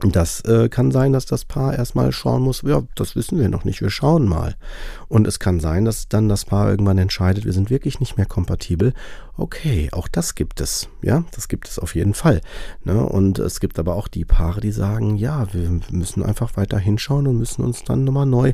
Das 0.04 0.42
äh, 0.42 0.68
kann 0.68 0.92
sein, 0.92 1.14
dass 1.14 1.28
das 1.28 1.46
Paar 1.46 1.76
erstmal 1.76 2.12
schauen 2.12 2.42
muss, 2.42 2.64
ja, 2.64 2.82
das 2.96 3.16
wissen 3.16 3.40
wir 3.40 3.50
noch 3.50 3.66
nicht, 3.66 3.82
wir 3.82 3.92
schauen 3.92 4.28
mal. 4.28 4.56
Und 5.08 5.28
es 5.28 5.38
kann 5.38 5.60
sein, 5.60 5.86
dass 5.86 6.08
dann 6.08 6.28
das 6.28 6.46
Paar 6.46 6.72
irgendwann 6.72 6.98
entscheidet, 6.98 7.46
wir 7.46 7.54
sind 7.54 7.70
wirklich 7.70 8.00
nicht 8.00 8.18
mehr 8.18 8.26
kompatibel. 8.26 8.94
Okay, 9.38 9.90
auch 9.92 10.08
das 10.08 10.34
gibt 10.34 10.60
es, 10.60 10.90
ja, 11.04 11.24
das 11.36 11.48
gibt 11.48 11.68
es 11.68 11.78
auf 11.78 11.94
jeden 11.94 12.16
Fall. 12.16 12.42
Ne? 12.84 13.06
Und 13.06 13.38
es 13.38 13.60
gibt 13.60 13.78
aber 13.78 13.96
auch 13.96 14.08
die 14.08 14.26
Paare, 14.26 14.60
die 14.60 14.72
sagen, 14.72 15.18
ja, 15.18 15.54
wir 15.54 15.70
müssen 15.92 16.24
einfach 16.24 16.58
weiter 16.58 16.80
hinschauen 16.80 17.28
und 17.28 17.38
müssen 17.38 17.64
uns 17.64 17.84
dann 17.84 18.04
nochmal 18.04 18.26
neu 18.26 18.54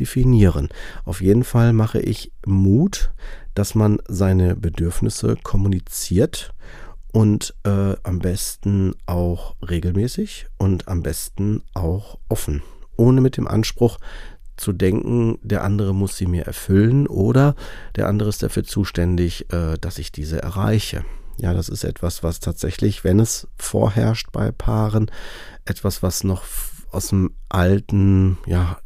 definieren. 0.00 0.68
Auf 1.04 1.20
jeden 1.20 1.44
Fall 1.44 1.72
mache 1.72 2.00
ich 2.00 2.32
Mut, 2.44 3.12
dass 3.54 3.76
man 3.76 3.98
seine 4.08 4.56
Bedürfnisse 4.56 5.36
kommuniziert 5.42 6.54
und 7.12 7.54
äh, 7.64 7.94
am 8.02 8.18
besten 8.18 8.94
auch 9.06 9.56
regelmäßig 9.66 10.46
und 10.58 10.88
am 10.88 11.02
besten 11.02 11.62
auch 11.74 12.18
offen, 12.28 12.62
ohne 12.96 13.20
mit 13.20 13.36
dem 13.36 13.48
Anspruch, 13.48 13.98
zu 14.56 14.72
denken, 14.72 15.38
der 15.42 15.62
andere 15.62 15.94
muss 15.94 16.16
sie 16.16 16.26
mir 16.26 16.44
erfüllen 16.46 17.06
oder 17.06 17.54
der 17.96 18.08
andere 18.08 18.28
ist 18.28 18.42
dafür 18.42 18.64
zuständig, 18.64 19.52
äh, 19.52 19.76
dass 19.80 19.98
ich 19.98 20.12
diese 20.12 20.42
erreiche. 20.42 21.04
Ja, 21.38 21.54
das 21.54 21.68
ist 21.68 21.84
etwas, 21.84 22.24
was 22.24 22.40
tatsächlich, 22.40 23.04
wenn 23.04 23.20
es 23.20 23.46
vorherrscht 23.56 24.32
bei 24.32 24.50
Paaren, 24.50 25.10
etwas, 25.64 26.02
was 26.02 26.24
noch 26.24 26.42
aus 26.90 27.08
dem 27.08 27.30
alten, 27.50 28.38
ja, 28.46 28.78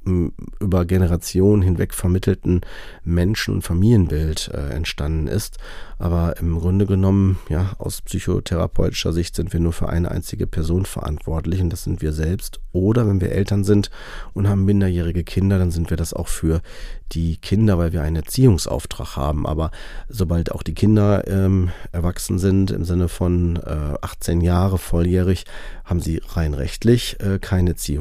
über 0.61 0.85
Generationen 0.85 1.63
hinweg 1.63 1.95
vermittelten 1.95 2.61
Menschen- 3.05 3.55
und 3.55 3.63
Familienbild 3.63 4.51
äh, 4.55 4.71
entstanden 4.71 5.27
ist. 5.27 5.59
Aber 5.99 6.37
im 6.39 6.59
Grunde 6.59 6.87
genommen, 6.87 7.39
ja, 7.49 7.73
aus 7.79 8.03
psychotherapeutischer 8.03 9.13
Sicht 9.13 9.37
sind 9.37 9.53
wir 9.53 9.61
nur 9.61 9.73
für 9.73 9.89
eine 9.89 10.11
einzige 10.11 10.47
Person 10.47 10.85
verantwortlich 10.85 11.61
und 11.61 11.71
das 11.71 11.85
sind 11.85 12.03
wir 12.03 12.13
selbst. 12.13 12.61
Oder 12.73 13.07
wenn 13.07 13.21
wir 13.21 13.33
Eltern 13.33 13.65
sind 13.65 13.91
und 14.33 14.49
haben 14.49 14.65
minderjährige 14.65 15.25
Kinder, 15.25 15.59
dann 15.59 15.71
sind 15.71 15.91
wir 15.91 15.97
das 15.97 16.13
auch 16.13 16.29
für 16.29 16.61
die 17.13 17.37
Kinder, 17.37 17.79
weil 17.79 17.93
wir 17.93 18.03
einen 18.03 18.17
Erziehungsauftrag 18.17 19.17
haben. 19.17 19.47
Aber 19.47 19.71
sobald 20.09 20.51
auch 20.53 20.63
die 20.63 20.75
Kinder 20.75 21.27
ähm, 21.29 21.71
erwachsen 21.93 22.39
sind, 22.39 22.71
im 22.71 22.85
Sinne 22.85 23.09
von 23.09 23.57
äh, 23.57 23.97
18 24.01 24.41
Jahre 24.41 24.79
volljährig, 24.79 25.45
haben 25.85 26.01
sie 26.01 26.23
rein 26.31 26.55
rechtlich 26.55 27.21
äh, 27.21 27.39
keinen 27.39 27.69
Erziehungsauftrag 27.69 27.92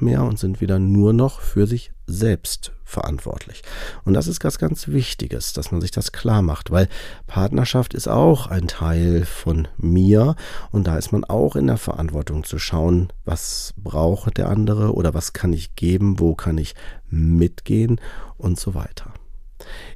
mehr 0.00 0.22
und 0.22 0.38
sind 0.38 0.60
wieder 0.60 0.78
nur 0.78 1.12
noch 1.12 1.40
für 1.40 1.66
sich 1.66 1.92
selbst 2.06 2.72
verantwortlich. 2.84 3.62
Und 4.04 4.14
das 4.14 4.26
ist 4.26 4.40
was 4.40 4.58
ganz 4.58 4.88
Wichtiges, 4.88 5.52
dass 5.52 5.70
man 5.70 5.80
sich 5.80 5.90
das 5.90 6.12
klar 6.12 6.40
macht, 6.40 6.70
weil 6.70 6.88
Partnerschaft 7.26 7.92
ist 7.92 8.08
auch 8.08 8.46
ein 8.46 8.66
Teil 8.66 9.26
von 9.26 9.68
mir 9.76 10.34
und 10.70 10.86
da 10.86 10.96
ist 10.96 11.12
man 11.12 11.24
auch 11.24 11.54
in 11.54 11.66
der 11.66 11.76
Verantwortung 11.76 12.44
zu 12.44 12.58
schauen, 12.58 13.12
was 13.26 13.74
braucht 13.76 14.38
der 14.38 14.48
andere 14.48 14.94
oder 14.94 15.12
was 15.12 15.34
kann 15.34 15.52
ich 15.52 15.74
geben, 15.76 16.18
wo 16.18 16.34
kann 16.34 16.56
ich 16.56 16.74
mitgehen 17.10 18.00
und 18.38 18.58
so 18.58 18.74
weiter. 18.74 19.12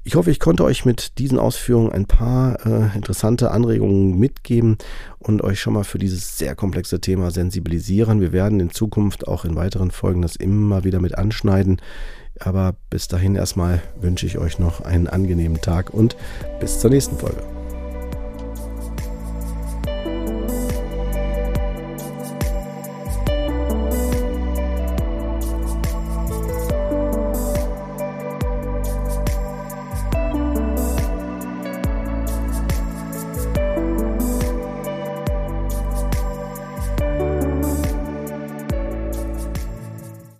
Ich 0.04 0.14
hoffe, 0.14 0.30
ich 0.30 0.40
konnte 0.40 0.64
euch 0.64 0.84
mit 0.84 1.18
diesen 1.18 1.38
Ausführungen 1.38 1.92
ein 1.92 2.06
paar 2.06 2.64
äh, 2.66 2.96
interessante 2.96 3.50
Anregungen 3.50 4.18
mitgeben 4.18 4.78
und 5.18 5.42
euch 5.42 5.60
schon 5.60 5.74
mal 5.74 5.84
für 5.84 5.98
dieses 5.98 6.38
sehr 6.38 6.54
komplexe 6.54 7.00
Thema 7.00 7.30
sensibilisieren. 7.30 8.20
Wir 8.20 8.32
werden 8.32 8.60
in 8.60 8.70
Zukunft 8.70 9.28
auch 9.28 9.44
in 9.44 9.56
weiteren 9.56 9.90
Folgen 9.90 10.22
das 10.22 10.36
immer 10.36 10.84
wieder 10.84 11.00
mit 11.00 11.16
anschneiden. 11.16 11.80
Aber 12.40 12.74
bis 12.90 13.08
dahin 13.08 13.36
erstmal 13.36 13.82
wünsche 14.00 14.26
ich 14.26 14.38
euch 14.38 14.58
noch 14.58 14.80
einen 14.80 15.06
angenehmen 15.06 15.60
Tag 15.60 15.90
und 15.90 16.16
bis 16.60 16.80
zur 16.80 16.90
nächsten 16.90 17.16
Folge. 17.18 17.61